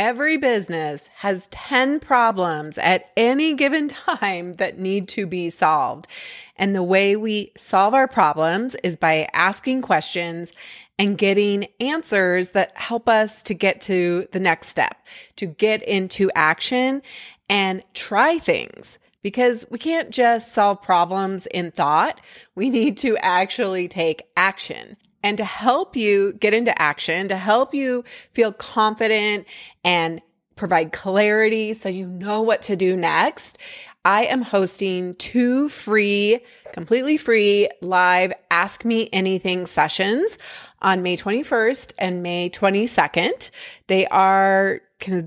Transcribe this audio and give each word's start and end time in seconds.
Every 0.00 0.38
business 0.38 1.10
has 1.16 1.46
10 1.48 2.00
problems 2.00 2.78
at 2.78 3.10
any 3.18 3.52
given 3.52 3.86
time 3.88 4.54
that 4.56 4.78
need 4.78 5.08
to 5.08 5.26
be 5.26 5.50
solved. 5.50 6.06
And 6.56 6.74
the 6.74 6.82
way 6.82 7.16
we 7.16 7.52
solve 7.54 7.92
our 7.92 8.08
problems 8.08 8.74
is 8.76 8.96
by 8.96 9.28
asking 9.34 9.82
questions 9.82 10.54
and 10.98 11.18
getting 11.18 11.66
answers 11.80 12.50
that 12.50 12.74
help 12.78 13.10
us 13.10 13.42
to 13.42 13.52
get 13.52 13.82
to 13.82 14.26
the 14.32 14.40
next 14.40 14.68
step, 14.68 15.06
to 15.36 15.44
get 15.44 15.82
into 15.82 16.30
action 16.34 17.02
and 17.50 17.84
try 17.92 18.38
things. 18.38 18.98
Because 19.22 19.66
we 19.68 19.78
can't 19.78 20.08
just 20.08 20.54
solve 20.54 20.80
problems 20.80 21.46
in 21.48 21.72
thought. 21.72 22.22
We 22.54 22.70
need 22.70 22.96
to 22.98 23.18
actually 23.18 23.86
take 23.86 24.22
action. 24.34 24.96
And 25.22 25.36
to 25.38 25.44
help 25.44 25.96
you 25.96 26.32
get 26.34 26.54
into 26.54 26.80
action, 26.80 27.28
to 27.28 27.36
help 27.36 27.74
you 27.74 28.04
feel 28.32 28.52
confident 28.52 29.46
and 29.84 30.22
provide 30.56 30.92
clarity 30.92 31.72
so 31.72 31.88
you 31.88 32.06
know 32.06 32.42
what 32.42 32.62
to 32.62 32.76
do 32.76 32.96
next, 32.96 33.58
I 34.04 34.24
am 34.24 34.42
hosting 34.42 35.14
two 35.16 35.68
free, 35.68 36.40
completely 36.72 37.18
free 37.18 37.68
live 37.82 38.32
Ask 38.50 38.84
Me 38.84 39.10
Anything 39.12 39.66
sessions 39.66 40.38
on 40.80 41.02
May 41.02 41.16
21st 41.16 41.92
and 41.98 42.22
May 42.22 42.48
22nd. 42.48 43.50
They 43.88 44.06
are 44.06 44.80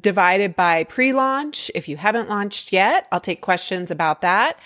divided 0.00 0.54
by 0.54 0.84
pre 0.84 1.12
launch. 1.12 1.70
If 1.74 1.88
you 1.88 1.96
haven't 1.96 2.28
launched 2.28 2.72
yet, 2.72 3.08
I'll 3.10 3.20
take 3.20 3.40
questions 3.40 3.90
about 3.90 4.20
that. 4.20 4.58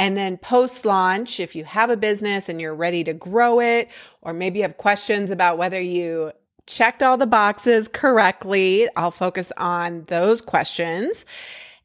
And 0.00 0.16
then 0.16 0.38
post 0.38 0.86
launch, 0.86 1.38
if 1.40 1.54
you 1.54 1.64
have 1.64 1.90
a 1.90 1.96
business 1.96 2.48
and 2.48 2.58
you're 2.58 2.74
ready 2.74 3.04
to 3.04 3.12
grow 3.12 3.60
it, 3.60 3.90
or 4.22 4.32
maybe 4.32 4.60
you 4.60 4.62
have 4.62 4.78
questions 4.78 5.30
about 5.30 5.58
whether 5.58 5.78
you 5.78 6.32
checked 6.66 7.02
all 7.02 7.18
the 7.18 7.26
boxes 7.26 7.86
correctly, 7.86 8.88
I'll 8.96 9.10
focus 9.10 9.52
on 9.58 10.04
those 10.06 10.40
questions. 10.40 11.26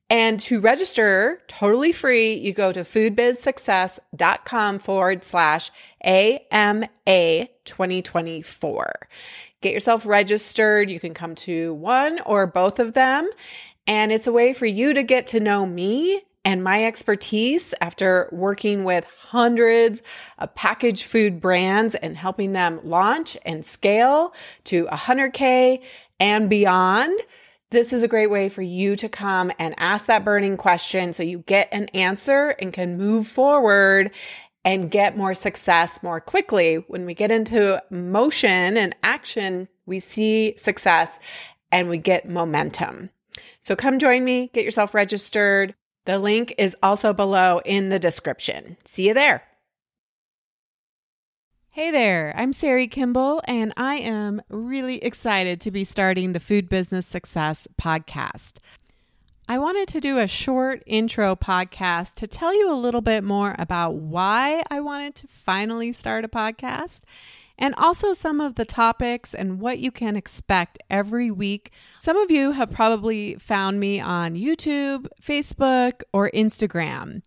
And 0.09 0.39
to 0.41 0.61
register 0.61 1.41
totally 1.47 1.91
free, 1.91 2.35
you 2.35 2.53
go 2.53 2.71
to 2.71 2.81
foodbizsuccess.com 2.81 4.79
forward 4.79 5.25
slash 5.25 5.71
AMA 6.01 6.87
2024. 7.65 9.09
Get 9.59 9.73
yourself 9.73 10.05
registered. 10.05 10.89
You 10.89 11.01
can 11.01 11.13
come 11.13 11.35
to 11.35 11.73
one 11.73 12.21
or 12.21 12.47
both 12.47 12.79
of 12.79 12.93
them. 12.93 13.29
And 13.87 14.13
it's 14.13 14.27
a 14.27 14.31
way 14.31 14.53
for 14.53 14.65
you 14.65 14.93
to 14.93 15.03
get 15.03 15.27
to 15.27 15.41
know 15.41 15.65
me 15.65 16.21
and 16.45 16.63
my 16.63 16.85
expertise 16.85 17.73
after 17.81 18.29
working 18.31 18.83
with 18.83 19.03
hundreds 19.19 20.03
of 20.37 20.53
packaged 20.55 21.03
food 21.03 21.41
brands 21.41 21.95
and 21.95 22.15
helping 22.15 22.53
them 22.53 22.79
launch 22.83 23.35
and 23.45 23.65
scale 23.65 24.33
to 24.65 24.85
100K 24.85 25.81
and 26.19 26.49
beyond. 26.49 27.19
This 27.71 27.91
is 27.91 28.03
a 28.03 28.07
great 28.07 28.29
way 28.29 28.47
for 28.47 28.61
you 28.61 28.95
to 28.95 29.09
come 29.09 29.51
and 29.57 29.73
ask 29.77 30.05
that 30.05 30.23
burning 30.23 30.55
question 30.55 31.11
so 31.11 31.23
you 31.23 31.39
get 31.39 31.67
an 31.71 31.87
answer 31.89 32.49
and 32.59 32.71
can 32.71 32.95
move 32.95 33.27
forward 33.27 34.11
and 34.63 34.91
get 34.91 35.17
more 35.17 35.33
success 35.33 36.01
more 36.03 36.21
quickly. 36.21 36.75
When 36.87 37.05
we 37.05 37.15
get 37.15 37.31
into 37.31 37.81
motion 37.89 38.77
and 38.77 38.95
action, 39.03 39.67
we 39.85 39.99
see 39.99 40.55
success 40.57 41.19
and 41.71 41.89
we 41.89 41.97
get 41.97 42.29
momentum. 42.29 43.09
So 43.59 43.75
come 43.75 43.97
join 43.97 44.23
me, 44.23 44.51
get 44.53 44.63
yourself 44.63 44.93
registered. 44.93 45.73
The 46.05 46.19
link 46.19 46.53
is 46.59 46.75
also 46.83 47.13
below 47.13 47.61
in 47.65 47.89
the 47.89 47.97
description. 47.97 48.77
See 48.85 49.07
you 49.07 49.15
there. 49.15 49.43
Hey 51.71 51.91
there, 51.91 52.33
I'm 52.37 52.53
Shari 52.53 52.87
Kimball, 52.87 53.41
and 53.45 53.73
I 53.75 53.95
am 53.95 54.41
really 54.47 55.03
excited 55.03 55.59
to 55.61 55.71
be 55.71 55.83
starting 55.83 56.31
the 56.31 56.39
Food 56.39 56.69
Business 56.69 57.07
Success 57.07 57.67
podcast. 57.81 58.59
I 59.49 59.57
wanted 59.57 59.87
to 59.89 59.99
do 59.99 60.17
a 60.19 60.27
short 60.27 60.83
intro 60.85 61.35
podcast 61.35 62.13
to 62.15 62.27
tell 62.27 62.53
you 62.53 62.71
a 62.71 62.77
little 62.77 63.01
bit 63.01 63.23
more 63.23 63.55
about 63.57 63.95
why 63.95 64.63
I 64.69 64.79
wanted 64.81 65.15
to 65.15 65.27
finally 65.27 65.91
start 65.91 66.23
a 66.23 66.29
podcast 66.29 67.01
and 67.57 67.73
also 67.75 68.13
some 68.13 68.41
of 68.41 68.55
the 68.55 68.65
topics 68.65 69.33
and 69.33 69.59
what 69.59 69.79
you 69.79 69.91
can 69.91 70.15
expect 70.15 70.79
every 70.89 71.31
week. 71.31 71.71
Some 71.99 72.17
of 72.17 72.29
you 72.29 72.51
have 72.51 72.71
probably 72.71 73.35
found 73.35 73.79
me 73.79 73.99
on 73.99 74.35
YouTube, 74.35 75.07
Facebook, 75.21 76.01
or 76.13 76.29
Instagram. 76.31 77.21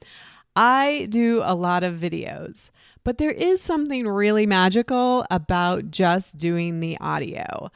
I 0.55 1.07
do 1.11 1.41
a 1.45 1.55
lot 1.55 1.85
of 1.85 1.97
videos, 1.97 2.71
but 3.05 3.19
there 3.19 3.31
is 3.31 3.63
something 3.63 4.07
really 4.07 4.47
magical 4.47 5.25
about 5.31 5.91
just 5.91 6.37
doing 6.37 6.81
the 6.81 6.99
audio. 7.01 7.71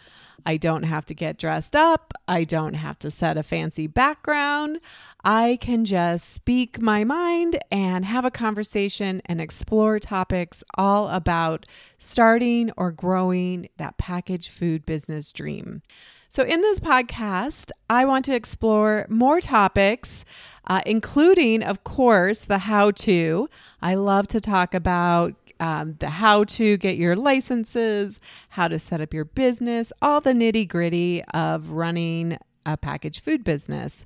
I 0.45 0.57
don't 0.57 0.85
have 0.85 1.07
to 1.07 1.15
get 1.15 1.39
dressed 1.39 1.77
up. 1.77 2.13
I 2.27 2.45
don't 2.45 2.75
have 2.75 2.99
to 3.01 3.11
set 3.11 3.37
a 3.37 3.43
fancy 3.43 3.87
background. 3.87 4.81
I 5.25 5.59
can 5.61 5.85
just 5.85 6.33
speak 6.33 6.81
my 6.81 7.05
mind 7.05 7.61
and 7.71 8.05
have 8.05 8.25
a 8.25 8.31
conversation 8.31 9.23
and 9.27 9.41
explore 9.41 9.99
topics 9.99 10.65
all 10.77 11.09
about 11.09 11.67
starting 11.99 12.71
or 12.77 12.91
growing 12.91 13.69
that 13.77 13.99
packaged 13.99 14.51
food 14.51 14.85
business 14.85 15.33
dream. 15.33 15.83
So, 16.29 16.45
in 16.45 16.63
this 16.63 16.81
podcast, 16.81 17.73
I 17.91 18.07
want 18.07 18.25
to 18.25 18.35
explore 18.35 19.05
more 19.11 19.39
topics, 19.39 20.25
uh, 20.67 20.81
including, 20.87 21.63
of 21.63 21.85
course, 21.85 22.45
the 22.45 22.57
how 22.57 22.91
to. 22.93 23.51
I 23.83 23.97
love 23.97 24.29
to 24.29 24.41
talk 24.41 24.73
about 24.73 25.35
um, 25.63 25.95
the 26.01 26.09
how 26.09 26.43
to 26.43 26.77
get 26.77 26.97
your 26.97 27.15
licenses, 27.15 28.19
how 28.49 28.67
to 28.67 28.81
set 28.81 29.01
up 29.01 29.15
your 29.15 29.25
business, 29.25 29.93
all 30.03 30.21
the 30.21 30.33
nitty 30.33 30.67
gritty 30.67 31.23
of 31.33 31.71
running 31.71 32.37
a 32.67 32.77
packaged 32.77 33.23
food 33.23 33.45
business. 33.45 34.05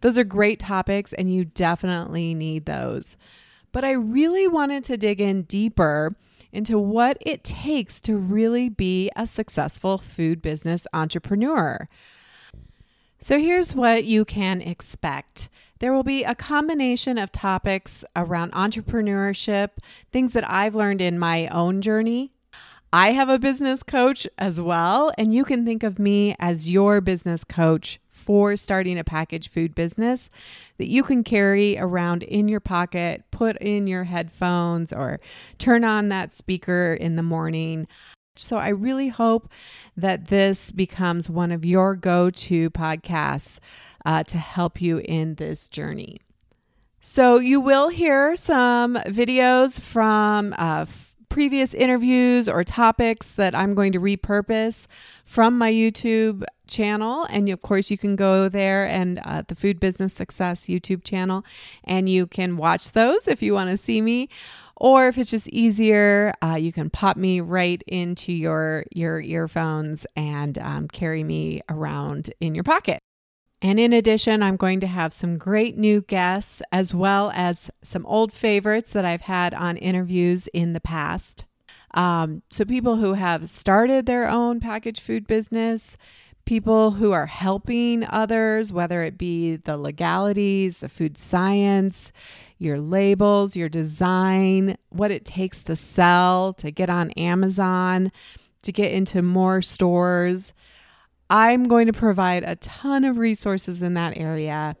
Those 0.00 0.18
are 0.18 0.24
great 0.24 0.58
topics, 0.58 1.12
and 1.12 1.32
you 1.32 1.44
definitely 1.44 2.34
need 2.34 2.66
those. 2.66 3.16
But 3.70 3.84
I 3.84 3.92
really 3.92 4.48
wanted 4.48 4.82
to 4.84 4.96
dig 4.96 5.20
in 5.20 5.42
deeper 5.42 6.16
into 6.50 6.80
what 6.80 7.16
it 7.20 7.44
takes 7.44 8.00
to 8.00 8.16
really 8.16 8.68
be 8.68 9.08
a 9.14 9.24
successful 9.24 9.98
food 9.98 10.42
business 10.42 10.84
entrepreneur. 10.92 11.88
So 13.20 13.38
here's 13.38 13.72
what 13.72 14.04
you 14.04 14.24
can 14.24 14.60
expect. 14.60 15.48
There 15.80 15.92
will 15.92 16.02
be 16.02 16.24
a 16.24 16.34
combination 16.34 17.18
of 17.18 17.30
topics 17.30 18.04
around 18.16 18.52
entrepreneurship, 18.52 19.70
things 20.10 20.32
that 20.32 20.48
I've 20.48 20.74
learned 20.74 21.00
in 21.00 21.18
my 21.18 21.46
own 21.48 21.82
journey. 21.82 22.32
I 22.92 23.12
have 23.12 23.28
a 23.28 23.38
business 23.38 23.82
coach 23.82 24.26
as 24.38 24.60
well, 24.60 25.12
and 25.18 25.32
you 25.32 25.44
can 25.44 25.64
think 25.64 25.82
of 25.82 25.98
me 25.98 26.34
as 26.38 26.70
your 26.70 27.00
business 27.00 27.44
coach 27.44 28.00
for 28.08 28.56
starting 28.56 28.98
a 28.98 29.04
packaged 29.04 29.52
food 29.52 29.74
business 29.74 30.30
that 30.78 30.88
you 30.88 31.02
can 31.02 31.22
carry 31.22 31.78
around 31.78 32.22
in 32.22 32.48
your 32.48 32.60
pocket, 32.60 33.24
put 33.30 33.56
in 33.58 33.86
your 33.86 34.04
headphones, 34.04 34.92
or 34.92 35.20
turn 35.58 35.84
on 35.84 36.08
that 36.08 36.32
speaker 36.32 36.96
in 36.98 37.16
the 37.16 37.22
morning. 37.22 37.86
So 38.42 38.56
I 38.56 38.68
really 38.68 39.08
hope 39.08 39.48
that 39.96 40.28
this 40.28 40.70
becomes 40.70 41.28
one 41.28 41.52
of 41.52 41.64
your 41.64 41.94
go 41.94 42.30
to 42.30 42.70
podcasts 42.70 43.58
uh, 44.04 44.22
to 44.24 44.38
help 44.38 44.80
you 44.80 44.98
in 44.98 45.34
this 45.34 45.68
journey. 45.68 46.20
So, 47.00 47.38
you 47.38 47.60
will 47.60 47.90
hear 47.90 48.34
some 48.34 48.96
videos 48.96 49.80
from 49.80 50.52
uh, 50.58 50.84
previous 51.28 51.74
interviews 51.74 52.48
or 52.48 52.64
topics 52.64 53.30
that 53.32 53.54
I'm 53.54 53.74
going 53.74 53.92
to 53.92 54.00
repurpose 54.00 54.86
from 55.24 55.58
my 55.58 55.70
YouTube 55.70 56.44
channel. 56.66 57.24
And 57.30 57.48
of 57.48 57.62
course, 57.62 57.90
you 57.90 57.98
can 57.98 58.16
go 58.16 58.48
there 58.48 58.86
and 58.86 59.20
uh, 59.24 59.42
the 59.46 59.54
Food 59.54 59.80
Business 59.80 60.14
Success 60.14 60.66
YouTube 60.66 61.04
channel, 61.04 61.44
and 61.84 62.08
you 62.08 62.26
can 62.26 62.56
watch 62.56 62.92
those 62.92 63.28
if 63.28 63.42
you 63.42 63.54
want 63.54 63.70
to 63.70 63.78
see 63.78 64.00
me. 64.00 64.28
Or 64.76 65.08
if 65.08 65.18
it's 65.18 65.30
just 65.30 65.48
easier, 65.48 66.32
uh, 66.40 66.54
you 66.54 66.72
can 66.72 66.88
pop 66.88 67.16
me 67.16 67.40
right 67.40 67.82
into 67.88 68.32
your 68.32 68.84
your 68.92 69.20
earphones 69.20 70.06
and 70.14 70.56
um, 70.58 70.86
carry 70.86 71.24
me 71.24 71.62
around 71.68 72.32
in 72.40 72.54
your 72.54 72.64
pocket. 72.64 73.00
And 73.60 73.80
in 73.80 73.92
addition, 73.92 74.42
I'm 74.42 74.56
going 74.56 74.80
to 74.80 74.86
have 74.86 75.12
some 75.12 75.36
great 75.36 75.76
new 75.76 76.02
guests 76.02 76.62
as 76.70 76.94
well 76.94 77.32
as 77.34 77.70
some 77.82 78.06
old 78.06 78.32
favorites 78.32 78.92
that 78.92 79.04
I've 79.04 79.22
had 79.22 79.52
on 79.52 79.76
interviews 79.76 80.46
in 80.48 80.74
the 80.74 80.80
past. 80.80 81.44
Um, 81.94 82.42
so, 82.50 82.64
people 82.64 82.96
who 82.96 83.14
have 83.14 83.48
started 83.48 84.06
their 84.06 84.28
own 84.28 84.60
packaged 84.60 85.00
food 85.00 85.26
business, 85.26 85.96
people 86.44 86.92
who 86.92 87.12
are 87.12 87.26
helping 87.26 88.04
others, 88.04 88.72
whether 88.72 89.02
it 89.02 89.18
be 89.18 89.56
the 89.56 89.76
legalities, 89.76 90.78
the 90.78 90.88
food 90.88 91.18
science, 91.18 92.12
your 92.58 92.78
labels, 92.78 93.56
your 93.56 93.68
design, 93.68 94.76
what 94.90 95.10
it 95.10 95.24
takes 95.24 95.62
to 95.64 95.76
sell, 95.76 96.52
to 96.54 96.70
get 96.70 96.90
on 96.90 97.10
Amazon, 97.12 98.12
to 98.62 98.72
get 98.72 98.92
into 98.92 99.22
more 99.22 99.62
stores. 99.62 100.52
I'm 101.30 101.64
going 101.64 101.86
to 101.86 101.92
provide 101.92 102.42
a 102.44 102.56
ton 102.56 103.04
of 103.04 103.18
resources 103.18 103.82
in 103.82 103.94
that 103.94 104.16
area. 104.16 104.76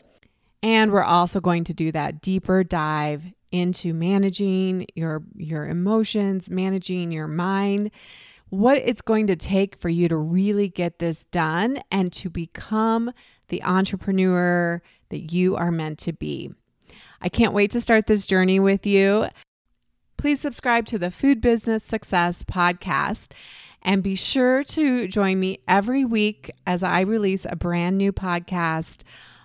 And 0.62 0.90
we're 0.90 1.02
also 1.02 1.40
going 1.40 1.64
to 1.64 1.74
do 1.74 1.92
that 1.92 2.20
deeper 2.20 2.64
dive 2.64 3.24
into 3.50 3.94
managing 3.94 4.86
your 4.94 5.22
your 5.36 5.66
emotions, 5.66 6.50
managing 6.50 7.12
your 7.12 7.28
mind, 7.28 7.90
what 8.50 8.78
it's 8.78 9.00
going 9.00 9.26
to 9.28 9.36
take 9.36 9.76
for 9.76 9.88
you 9.88 10.08
to 10.08 10.16
really 10.16 10.68
get 10.68 10.98
this 10.98 11.24
done 11.24 11.80
and 11.90 12.12
to 12.14 12.28
become 12.28 13.12
the 13.48 13.62
entrepreneur 13.62 14.82
that 15.10 15.32
you 15.32 15.56
are 15.56 15.70
meant 15.70 15.98
to 16.00 16.12
be. 16.12 16.52
I 17.20 17.28
can't 17.28 17.54
wait 17.54 17.70
to 17.72 17.80
start 17.80 18.06
this 18.06 18.26
journey 18.26 18.60
with 18.60 18.86
you. 18.86 19.26
Please 20.16 20.40
subscribe 20.40 20.84
to 20.86 20.98
the 20.98 21.10
Food 21.10 21.40
Business 21.40 21.84
Success 21.84 22.42
Podcast 22.42 23.28
and 23.82 24.02
be 24.02 24.14
sure 24.14 24.64
to 24.64 25.08
join 25.08 25.40
me 25.40 25.60
every 25.66 26.04
week 26.04 26.50
as 26.66 26.82
I 26.82 27.00
release 27.00 27.46
a 27.48 27.56
brand 27.56 27.98
new 27.98 28.12
podcast 28.12 29.02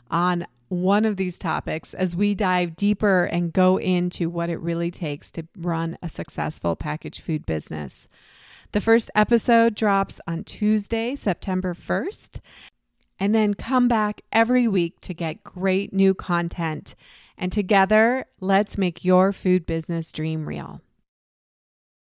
on 0.09 0.45
one 0.69 1.05
of 1.05 1.17
these 1.17 1.37
topics 1.37 1.93
as 1.93 2.15
we 2.15 2.33
dive 2.33 2.75
deeper 2.75 3.25
and 3.25 3.53
go 3.53 3.77
into 3.77 4.29
what 4.29 4.49
it 4.49 4.57
really 4.57 4.89
takes 4.89 5.29
to 5.31 5.47
run 5.57 5.97
a 6.01 6.09
successful 6.09 6.75
packaged 6.75 7.21
food 7.21 7.45
business. 7.45 8.07
The 8.71 8.81
first 8.81 9.11
episode 9.13 9.75
drops 9.75 10.19
on 10.27 10.43
Tuesday, 10.43 11.15
September 11.15 11.75
1st, 11.75 12.39
and 13.19 13.33
then 13.35 13.53
come 13.53 13.87
back 13.87 14.21
every 14.31 14.67
week 14.67 14.99
to 15.01 15.13
get 15.13 15.43
great 15.43 15.93
new 15.93 16.15
content. 16.15 16.95
And 17.37 17.51
together, 17.51 18.25
let's 18.39 18.77
make 18.77 19.05
your 19.05 19.31
food 19.31 19.67
business 19.67 20.11
dream 20.11 20.47
real. 20.47 20.81